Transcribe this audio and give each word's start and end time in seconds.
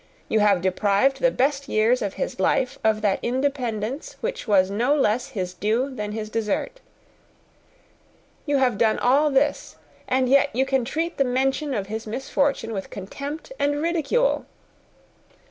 You 0.29 0.39
have 0.39 0.63
deprived 0.63 1.19
the 1.21 1.29
best 1.29 1.69
years 1.69 2.01
of 2.01 2.15
his 2.15 2.39
life 2.39 2.79
of 2.83 3.03
that 3.03 3.19
independence 3.21 4.15
which 4.19 4.47
was 4.47 4.71
no 4.71 4.95
less 4.95 5.27
his 5.27 5.53
due 5.53 5.93
than 5.93 6.11
his 6.11 6.31
desert. 6.31 6.79
You 8.47 8.57
have 8.57 8.79
done 8.79 8.97
all 8.97 9.29
this! 9.29 9.75
and 10.07 10.27
yet 10.27 10.49
you 10.55 10.65
can 10.65 10.85
treat 10.85 11.17
the 11.17 11.23
mention 11.23 11.75
of 11.75 11.85
his 11.85 12.07
misfortunes 12.07 12.73
with 12.73 12.89
contempt 12.89 13.51
and 13.59 13.79
ridicule." 13.79 14.47